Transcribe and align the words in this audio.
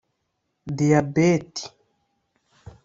diyabeti 0.77 1.63